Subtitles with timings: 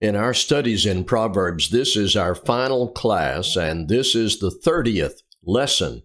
[0.00, 5.20] In our studies in Proverbs, this is our final class, and this is the 30th
[5.44, 6.04] lesson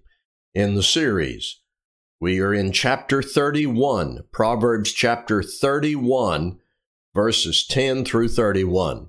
[0.53, 1.61] in the series.
[2.19, 6.59] We are in chapter 31, Proverbs chapter 31,
[7.13, 9.07] verses 10 through 31.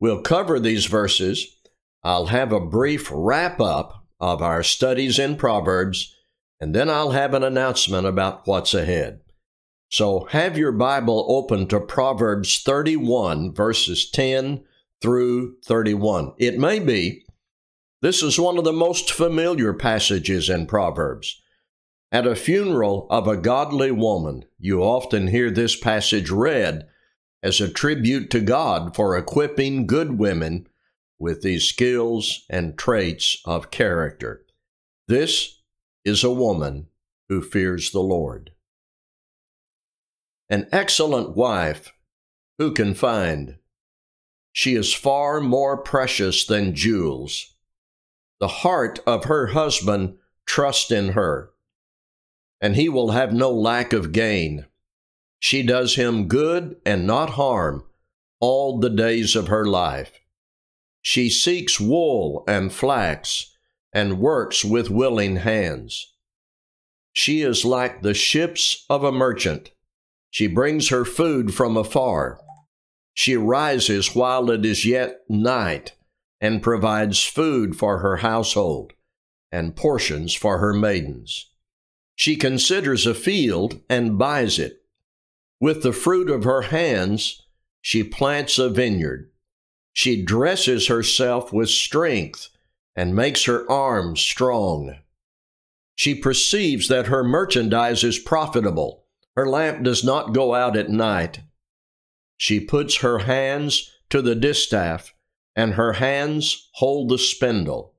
[0.00, 1.58] We'll cover these verses.
[2.02, 6.16] I'll have a brief wrap up of our studies in Proverbs,
[6.58, 9.20] and then I'll have an announcement about what's ahead.
[9.94, 14.64] So have your Bible open to Proverbs 31, verses 10
[15.00, 16.32] through 31.
[16.36, 17.24] It may be
[18.02, 21.40] this is one of the most familiar passages in Proverbs.
[22.10, 26.88] At a funeral of a godly woman, you often hear this passage read
[27.40, 30.66] as a tribute to God for equipping good women
[31.20, 34.44] with these skills and traits of character.
[35.06, 35.62] This
[36.04, 36.88] is a woman
[37.28, 38.50] who fears the Lord.
[40.50, 41.92] An excellent wife
[42.58, 43.56] who can find?
[44.52, 47.54] She is far more precious than jewels.
[48.40, 51.50] The heart of her husband trusts in her,
[52.60, 54.66] and he will have no lack of gain.
[55.40, 57.84] She does him good and not harm
[58.38, 60.20] all the days of her life.
[61.00, 63.56] She seeks wool and flax
[63.92, 66.12] and works with willing hands.
[67.12, 69.70] She is like the ships of a merchant
[70.34, 72.40] she brings her food from afar.
[73.12, 75.92] She rises while it is yet night
[76.40, 78.94] and provides food for her household
[79.52, 81.52] and portions for her maidens.
[82.16, 84.82] She considers a field and buys it.
[85.60, 87.40] With the fruit of her hands,
[87.80, 89.30] she plants a vineyard.
[89.92, 92.48] She dresses herself with strength
[92.96, 94.96] and makes her arms strong.
[95.94, 99.03] She perceives that her merchandise is profitable
[99.36, 101.40] her lamp does not go out at night.
[102.36, 105.12] She puts her hands to the distaff,
[105.56, 107.94] and her hands hold the spindle.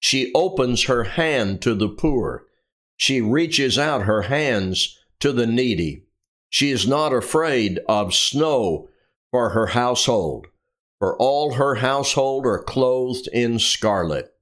[0.00, 2.46] She opens her hand to the poor.
[2.96, 6.04] She reaches out her hands to the needy.
[6.48, 8.88] She is not afraid of snow
[9.30, 10.46] for her household,
[10.98, 14.32] for all her household are clothed in scarlet.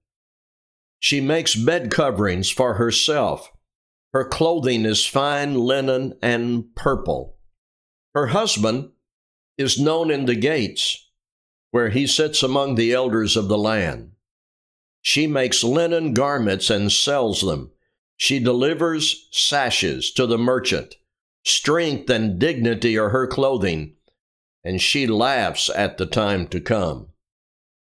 [0.99, 3.51] She makes bed coverings for herself
[4.17, 7.37] her clothing is fine linen and purple.
[8.15, 8.93] Her husband
[9.59, 11.11] is known in the gates,
[11.71, 14.13] where he sits among the elders of the land.
[15.03, 17.73] She makes linen garments and sells them.
[18.17, 20.95] She delivers sashes to the merchant.
[21.45, 23.97] Strength and dignity are her clothing,
[24.65, 27.09] and she laughs at the time to come.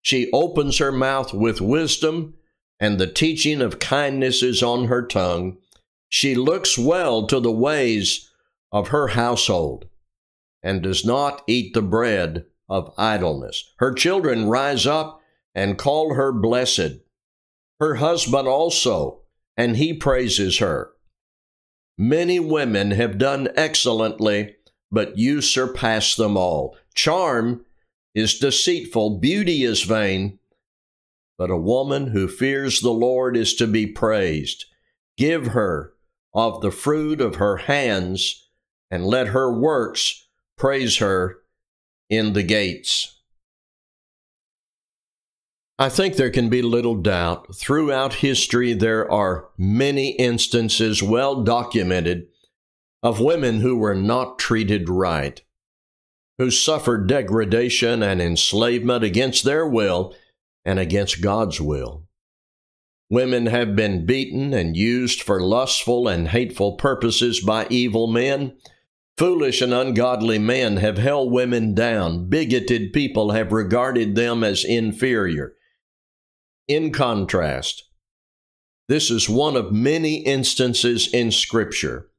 [0.01, 2.33] She opens her mouth with wisdom,
[2.81, 5.59] and the teaching of kindness is on her tongue.
[6.17, 8.31] She looks well to the ways
[8.71, 9.87] of her household
[10.63, 13.73] and does not eat the bread of idleness.
[13.79, 15.21] Her children rise up
[15.57, 17.01] and call her blessed.
[17.81, 19.23] Her husband also,
[19.57, 20.93] and he praises her.
[21.99, 24.55] Many women have done excellently,
[24.93, 26.77] but you surpass them all.
[26.95, 27.65] Charm
[28.15, 30.39] is deceitful, beauty is vain,
[31.37, 34.67] but a woman who fears the Lord is to be praised.
[35.17, 35.94] Give her
[36.35, 38.49] of the fruit of her hands,
[38.91, 41.39] and let her works praise her
[42.11, 43.21] in the gates.
[45.79, 47.55] I think there can be little doubt.
[47.55, 52.29] Throughout history, there are many instances well documented
[53.03, 55.43] of women who were not treated right,
[56.39, 60.15] who suffered degradation and enslavement against their will
[60.65, 62.07] and against God's will.
[63.15, 68.57] Women have been beaten and used for lustful and hateful purposes by evil men.
[69.17, 72.29] Foolish and ungodly men have held women down.
[72.29, 75.55] Bigoted people have regarded them as inferior.
[76.67, 77.85] In contrast,
[78.89, 82.11] this is one of many instances in Scripture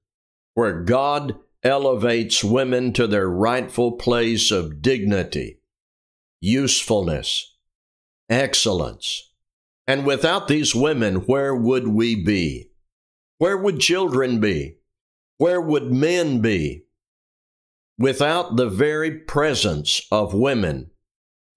[0.54, 5.60] where God elevates women to their rightful place of dignity,
[6.40, 7.58] usefulness,
[8.30, 9.34] excellence,
[9.88, 12.72] and without these women, where would we be?
[13.38, 14.78] Where would children be?
[15.38, 16.86] Where would men be?
[17.98, 20.92] Without the very presence of women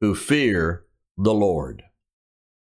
[0.01, 0.85] who fear
[1.17, 1.83] the Lord.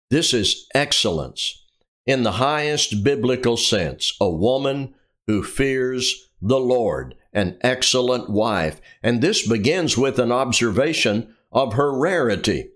[0.09, 1.65] This is excellence
[2.05, 4.95] in the highest biblical sense, a woman
[5.27, 8.81] who fears the Lord, an excellent wife.
[9.03, 12.69] And this begins with an observation of her rarity.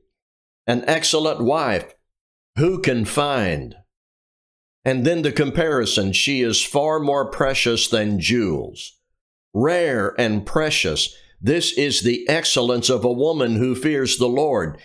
[0.68, 1.96] An excellent wife
[2.58, 3.76] who can find?
[4.86, 9.00] And then the comparison she is far more precious than jewels.
[9.54, 11.16] Rare and precious.
[11.42, 14.78] This is the excellence of a woman who fears the Lord.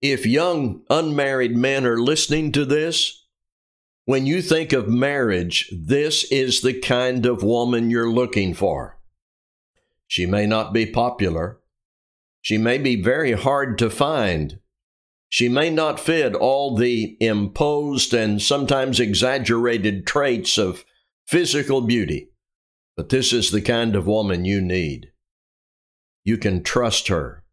[0.00, 3.24] If young unmarried men are listening to this,
[4.04, 8.98] when you think of marriage, this is the kind of woman you're looking for.
[10.06, 11.58] She may not be popular.
[12.40, 14.60] She may be very hard to find.
[15.28, 20.84] She may not fit all the imposed and sometimes exaggerated traits of
[21.26, 22.30] physical beauty,
[22.96, 25.10] but this is the kind of woman you need.
[26.24, 27.44] You can trust her.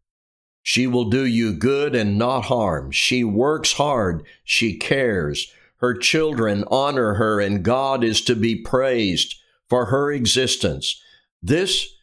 [0.62, 2.90] She will do you good and not harm.
[2.90, 4.24] She works hard.
[4.44, 5.52] She cares.
[5.76, 9.34] Her children honor her, and God is to be praised
[9.68, 11.00] for her existence.
[11.42, 11.94] This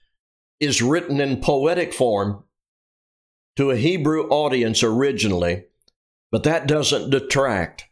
[0.60, 2.44] is written in poetic form
[3.56, 5.66] to a Hebrew audience originally,
[6.32, 7.86] but that doesn't detract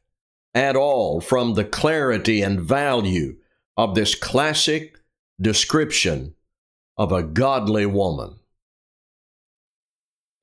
[0.54, 3.38] at all from the clarity and value
[3.78, 4.98] of this classic
[5.40, 6.36] description
[6.98, 8.36] of a godly woman.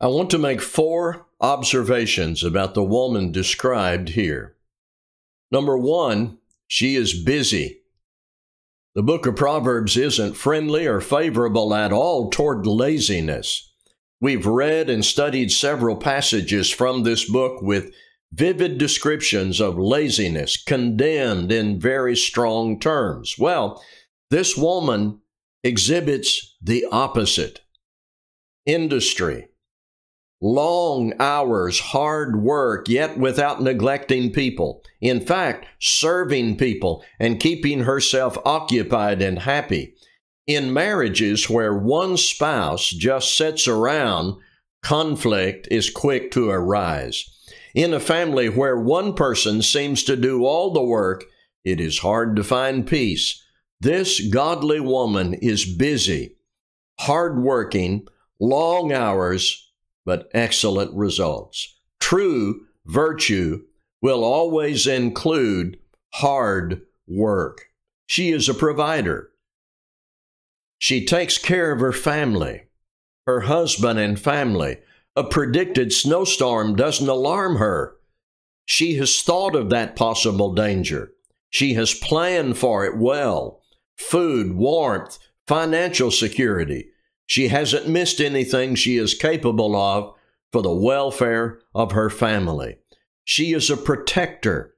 [0.01, 4.57] I want to make four observations about the woman described here.
[5.51, 7.81] Number one, she is busy.
[8.95, 13.73] The book of Proverbs isn't friendly or favorable at all toward laziness.
[14.21, 17.93] We've read and studied several passages from this book with
[18.33, 23.37] vivid descriptions of laziness, condemned in very strong terms.
[23.39, 23.83] Well,
[24.31, 25.21] this woman
[25.63, 27.61] exhibits the opposite
[28.65, 29.49] industry,
[30.41, 34.83] long hours, hard work, yet without neglecting people.
[35.01, 39.96] In fact, serving people and keeping herself occupied and happy.
[40.47, 44.37] In marriages where one spouse just sits around,
[44.81, 47.29] conflict is quick to arise.
[47.75, 51.25] In a family where one person seems to do all the work,
[51.65, 53.43] it is hard to find peace.
[53.81, 56.37] This godly woman is busy,
[57.01, 58.07] hardworking,
[58.39, 59.73] long hours,
[60.05, 61.81] but excellent results.
[61.99, 63.65] True virtue
[64.01, 65.79] will always include
[66.15, 67.67] hard work.
[68.07, 69.31] She is a provider.
[70.78, 72.64] She takes care of her family,
[73.26, 74.78] her husband and family.
[75.14, 77.96] A predicted snowstorm doesn't alarm her.
[78.67, 81.12] She has thought of that possible danger.
[81.50, 83.62] She has planned for it well.
[83.96, 86.88] Food, warmth, financial security.
[87.26, 90.14] She hasn't missed anything she is capable of
[90.52, 92.76] for the welfare of her family.
[93.25, 94.75] She is a protector.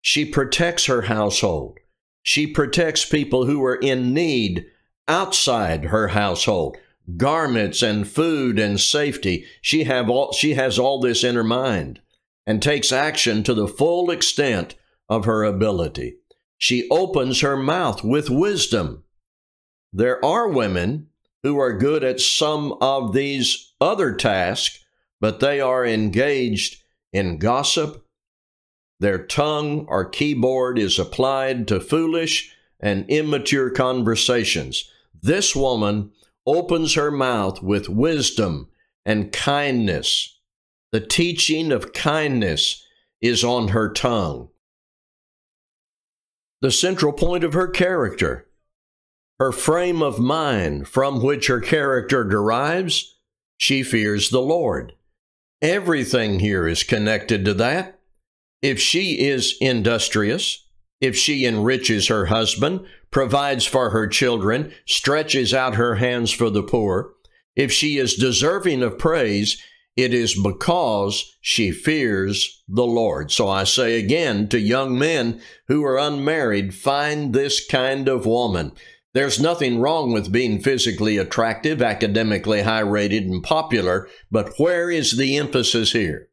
[0.00, 1.78] She protects her household.
[2.22, 4.66] She protects people who are in need
[5.08, 6.76] outside her household.
[7.16, 9.46] Garments and food and safety.
[9.62, 12.00] She have all she has all this in her mind
[12.46, 14.74] and takes action to the full extent
[15.08, 16.16] of her ability.
[16.58, 19.04] She opens her mouth with wisdom.
[19.92, 21.08] There are women
[21.42, 24.84] who are good at some of these other tasks,
[25.20, 26.82] but they are engaged
[27.12, 28.04] in gossip.
[29.00, 34.90] Their tongue or keyboard is applied to foolish and immature conversations.
[35.22, 36.12] This woman
[36.46, 38.68] opens her mouth with wisdom
[39.04, 40.38] and kindness.
[40.92, 42.84] The teaching of kindness
[43.20, 44.48] is on her tongue.
[46.60, 48.48] The central point of her character
[49.38, 53.16] her frame of mind from which her character derives,
[53.56, 54.94] she fears the Lord.
[55.62, 58.00] Everything here is connected to that.
[58.62, 60.67] If she is industrious,
[61.00, 66.62] if she enriches her husband, provides for her children, stretches out her hands for the
[66.62, 67.12] poor,
[67.58, 69.60] if she is deserving of praise,
[69.96, 73.32] it is because she fears the Lord.
[73.32, 78.70] So I say again to young men who are unmarried, find this kind of woman.
[79.12, 85.16] There's nothing wrong with being physically attractive, academically high rated, and popular, but where is
[85.16, 86.28] the emphasis here?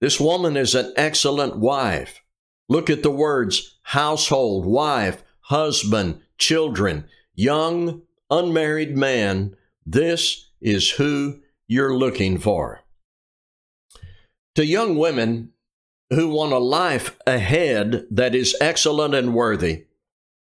[0.00, 2.22] This woman is an excellent wife.
[2.70, 9.56] Look at the words household, wife, husband, children, young, unmarried man.
[9.84, 12.80] This is who you're looking for.
[14.54, 15.50] To young women
[16.10, 19.86] who want a life ahead that is excellent and worthy,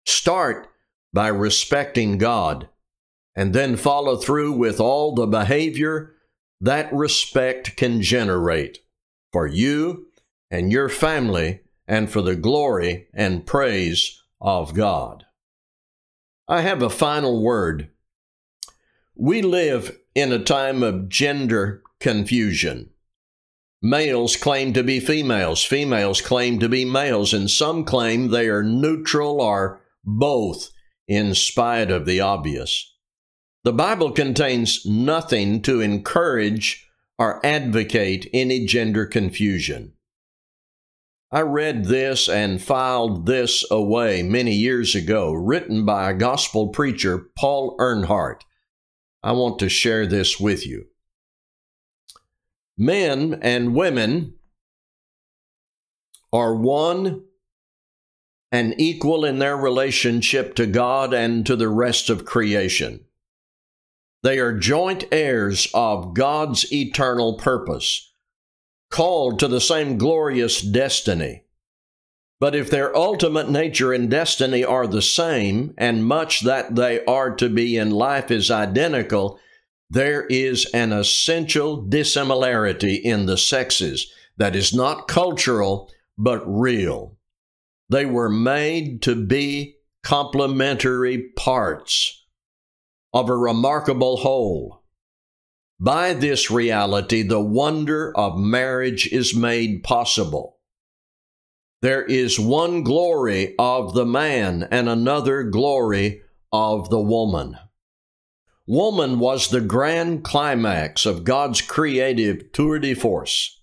[0.07, 0.67] start
[1.13, 2.69] by respecting God,
[3.37, 6.15] and then follow through with all the behavior
[6.61, 8.79] that respect can generate
[9.31, 10.07] for you
[10.51, 15.25] and your family and for the glory and praise of God.
[16.49, 17.91] I have a final word.
[19.15, 22.91] We live in a time of gender confusion.
[23.81, 28.63] Males claim to be females, females claim to be males, and some claim they are
[28.63, 30.71] neutral or both
[31.07, 32.95] in spite of the obvious.
[33.63, 36.89] The Bible contains nothing to encourage
[37.19, 39.93] or advocate any gender confusion.
[41.35, 47.27] I read this and filed this away many years ago, written by a gospel preacher,
[47.37, 48.45] Paul Earnhart.
[49.21, 50.87] I want to share this with you.
[52.79, 54.35] Men and women
[56.33, 57.25] are one
[58.53, 63.07] and equal in their relationship to God and to the rest of creation.
[64.23, 68.14] They are joint heirs of God's eternal purpose
[68.95, 71.43] called to the same glorious destiny.
[72.39, 77.35] But if their ultimate nature and destiny are the same, and much that they are
[77.35, 79.41] to be in life is identical,
[79.91, 87.17] there is an essential dissimilarity in the sexes that is not cultural, but real.
[87.89, 89.75] They were made to be
[90.05, 92.25] complementary parts
[93.13, 94.84] of a remarkable whole.
[95.81, 100.59] By this reality, the wonder of marriage is made possible.
[101.83, 107.59] There is one glory of the man and another glory of the woman.
[108.67, 113.61] Woman was the grand climax of God's creative tour de force.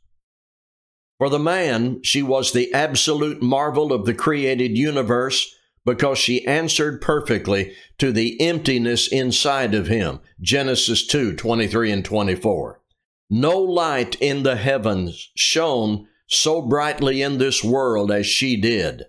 [1.18, 7.02] For the man, she was the absolute marvel of the created universe because she answered
[7.02, 10.20] perfectly to the emptiness inside of him.
[10.40, 12.82] Genesis 2 23 and 24.
[13.30, 19.04] No light in the heavens shone so brightly in this world as she did.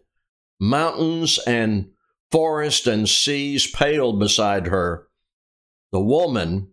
[0.60, 1.90] Mountains and
[2.30, 5.08] forest and seas paled beside her.
[5.90, 6.68] The woman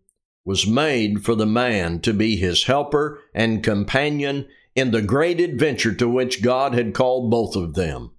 [0.46, 5.94] was made for the man to be his helper and companion in the great adventure
[5.94, 8.12] to which God had called both of them.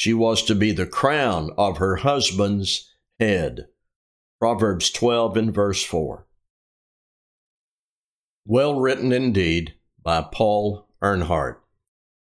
[0.00, 3.66] She was to be the crown of her husband's head.
[4.38, 6.26] Proverbs 12 and verse 4.
[8.46, 11.62] Well written indeed by Paul Earnhart.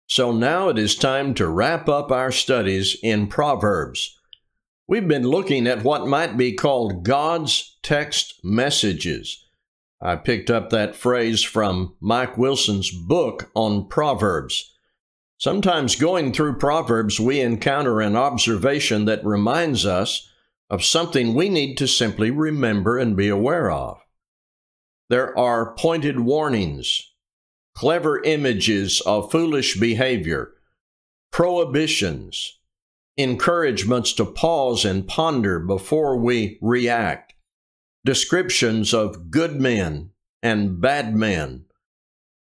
[0.06, 4.20] So now it is time to wrap up our studies in Proverbs.
[4.88, 9.48] We've been looking at what might be called God's text messages.
[10.00, 14.73] I picked up that phrase from Mike Wilson's book on Proverbs.
[15.44, 20.32] Sometimes going through Proverbs, we encounter an observation that reminds us
[20.70, 24.00] of something we need to simply remember and be aware of.
[25.10, 27.12] There are pointed warnings,
[27.76, 30.54] clever images of foolish behavior,
[31.30, 32.60] prohibitions,
[33.18, 37.34] encouragements to pause and ponder before we react,
[38.06, 41.66] descriptions of good men and bad men,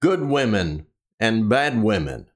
[0.00, 0.86] good women
[1.20, 2.30] and bad women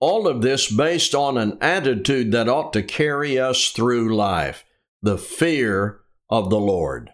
[0.00, 4.64] all of this based on an attitude that ought to carry us through life
[5.02, 7.10] the fear of the Lord.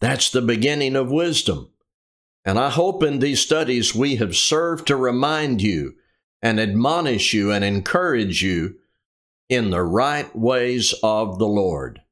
[0.00, 1.70] That's the beginning of wisdom.
[2.44, 5.94] And I hope in these studies we have served to remind you
[6.42, 8.76] and admonish you and encourage you
[9.48, 12.02] in the right ways of the Lord.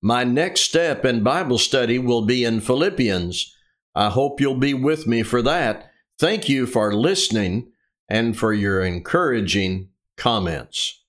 [0.00, 3.54] My next step in Bible study will be in Philippians.
[3.94, 5.90] I hope you'll be with me for that.
[6.18, 7.71] Thank you for listening
[8.12, 9.88] and for your encouraging
[10.18, 11.01] comments.